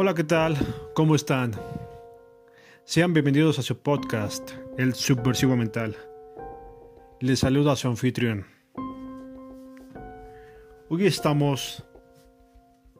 [0.00, 0.56] Hola, ¿qué tal?
[0.94, 1.50] ¿Cómo están?
[2.84, 5.96] Sean bienvenidos a su podcast, El Subversivo Mental.
[7.18, 8.46] Les saluda su anfitrión.
[10.88, 11.82] Hoy estamos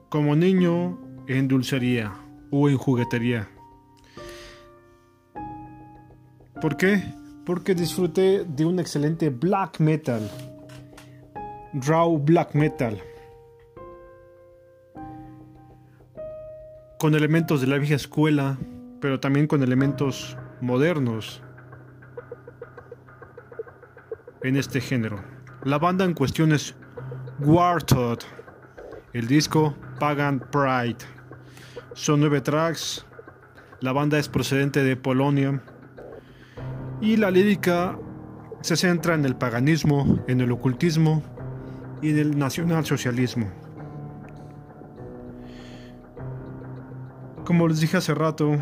[0.08, 0.98] como niño
[1.28, 2.14] en dulcería
[2.50, 3.48] o en juguetería.
[6.60, 7.00] ¿Por qué?
[7.46, 10.28] Porque disfruté de un excelente black metal.
[11.74, 13.00] Raw black metal.
[16.98, 18.58] Con elementos de la vieja escuela,
[19.00, 21.40] pero también con elementos modernos
[24.42, 25.22] en este género.
[25.62, 26.74] La banda en cuestión es
[27.38, 28.18] Warthog.
[29.12, 30.98] El disco Pagan Pride.
[31.94, 33.06] Son nueve tracks.
[33.80, 35.62] La banda es procedente de Polonia.
[37.00, 37.96] Y la lírica
[38.60, 41.22] se centra en el paganismo, en el ocultismo
[42.02, 43.67] y en el nacionalsocialismo.
[47.48, 48.58] Como les dije hace rato,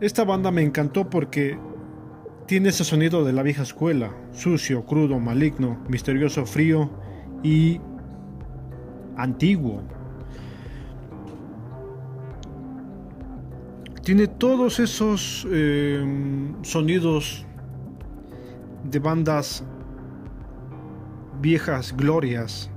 [0.00, 1.56] esta banda me encantó porque
[2.48, 6.90] tiene ese sonido de la vieja escuela, sucio, crudo, maligno, misterioso, frío
[7.44, 7.80] y
[9.16, 9.84] antiguo.
[14.02, 16.04] Tiene todos esos eh,
[16.62, 17.46] sonidos
[18.90, 19.64] de bandas
[21.40, 22.72] viejas glorias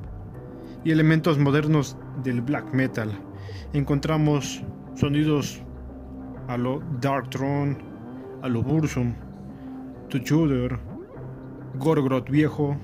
[0.83, 3.19] y elementos modernos del black metal.
[3.73, 4.63] Encontramos
[4.95, 5.61] sonidos
[6.47, 7.77] a lo Dark Throne,
[8.41, 9.13] a lo Bursum,
[10.09, 10.77] To Juder,
[11.75, 12.77] Gorgroth Viejo,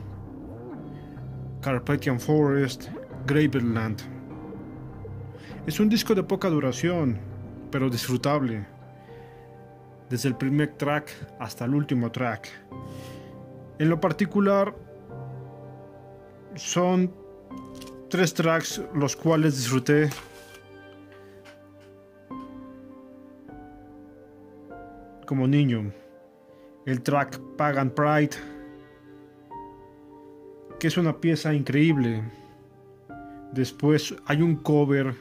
[1.61, 2.89] Carpathian Forest,
[3.25, 4.01] Graveland.
[5.67, 7.19] Es un disco de poca duración,
[7.69, 8.65] pero disfrutable,
[10.09, 12.49] desde el primer track hasta el último track.
[13.77, 14.75] En lo particular,
[16.55, 17.13] son
[18.09, 20.09] tres tracks los cuales disfruté
[25.31, 25.93] como niño.
[26.85, 28.31] El track Pagan Pride,
[30.77, 32.21] que es una pieza increíble.
[33.53, 35.15] Después hay un cover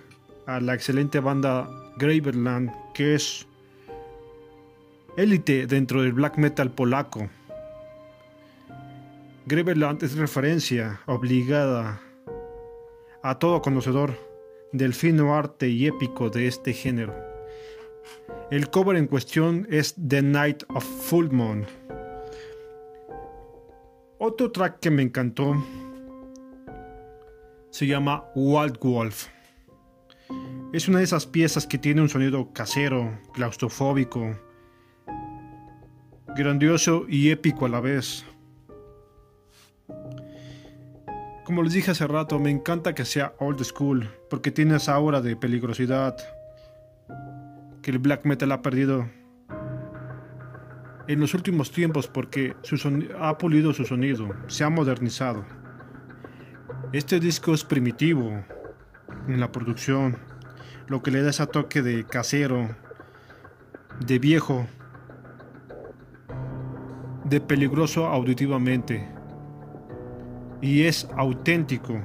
[0.47, 3.47] a la excelente banda Graverland, que es
[5.17, 7.31] élite dentro del black metal polaco.
[9.47, 12.01] Graverland es referencia obligada
[13.23, 14.19] a todo conocedor
[14.73, 17.31] del fino arte y épico de este género.
[18.51, 21.67] El cover en cuestión es The Night of Full Moon.
[24.19, 25.55] Otro track que me encantó
[27.71, 29.29] se llama Wild Wolf.
[30.73, 34.37] Es una de esas piezas que tiene un sonido casero, claustrofóbico,
[36.35, 38.25] grandioso y épico a la vez.
[41.45, 45.21] Como les dije hace rato, me encanta que sea old school, porque tiene esa aura
[45.21, 46.17] de peligrosidad
[47.83, 49.09] que el black metal ha perdido
[51.09, 52.55] en los últimos tiempos porque
[53.19, 55.45] ha pulido su sonido, se ha modernizado.
[56.93, 58.45] Este disco es primitivo
[59.27, 60.17] en la producción,
[60.87, 62.77] lo que le da ese toque de casero,
[64.07, 64.67] de viejo,
[67.25, 69.09] de peligroso auditivamente
[70.61, 72.01] y es auténtico.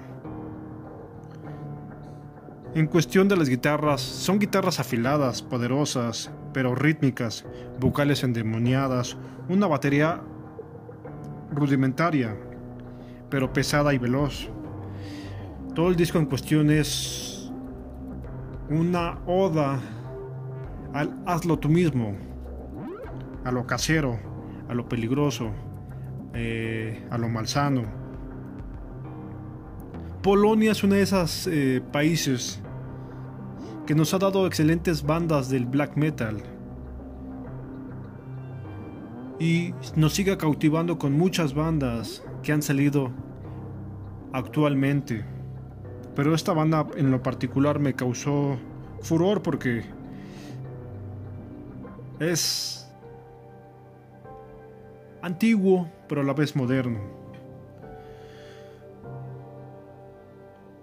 [2.75, 7.45] En cuestión de las guitarras, son guitarras afiladas, poderosas, pero rítmicas,
[7.79, 9.15] vocales endemoniadas,
[9.47, 10.19] una batería
[11.53, 12.35] rudimentaria,
[13.29, 14.49] pero pesada y veloz.
[15.73, 17.49] Todo el disco en cuestión es
[18.69, 19.79] una oda
[20.91, 22.17] al hazlo tú mismo,
[23.45, 24.19] a lo casero,
[24.67, 25.49] a lo peligroso,
[26.33, 27.83] eh, a lo malsano.
[30.21, 32.61] Polonia es uno de esos eh, países
[33.85, 36.37] que nos ha dado excelentes bandas del black metal
[39.39, 43.11] y nos sigue cautivando con muchas bandas que han salido
[44.33, 45.25] actualmente.
[46.15, 48.57] Pero esta banda en lo particular me causó
[49.01, 49.83] furor porque
[52.19, 52.89] es
[55.21, 57.24] antiguo pero a la vez moderno.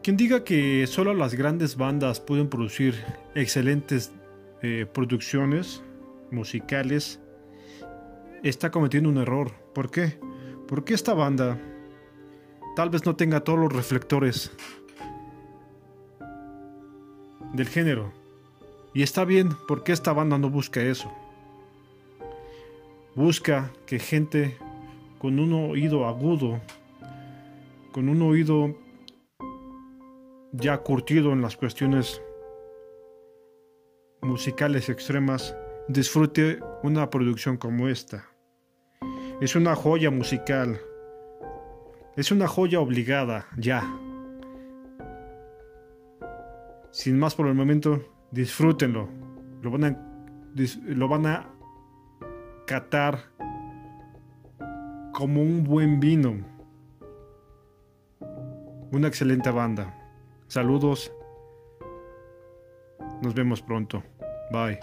[0.03, 3.05] Quien diga que solo las grandes bandas pueden producir
[3.37, 4.13] excelentes
[4.61, 5.81] eh, producciones
[6.33, 7.21] musicales
[8.43, 9.53] está cometiendo un error.
[9.73, 10.19] ¿Por qué?
[10.67, 11.57] Porque esta banda
[12.75, 14.51] tal vez no tenga todos los reflectores
[17.53, 18.13] del género.
[18.95, 21.13] Y está bien porque esta banda no busca eso.
[23.15, 24.57] Busca que gente
[25.21, 26.61] con un oído agudo,
[27.93, 28.82] con un oído
[30.53, 32.23] ya curtido en las cuestiones
[34.21, 35.57] musicales extremas,
[35.89, 38.29] disfrute una producción como esta.
[39.41, 40.79] Es una joya musical.
[42.17, 43.83] Es una joya obligada, ya.
[46.91, 49.09] Sin más por el momento, disfrútenlo.
[49.63, 50.55] Lo van a,
[50.85, 51.49] lo van a
[52.67, 53.19] catar
[55.13, 56.37] como un buen vino.
[58.93, 60.02] Una excelente banda.
[60.53, 61.11] Saludos.
[63.23, 64.03] Nos vemos pronto.
[64.53, 64.79] Bye.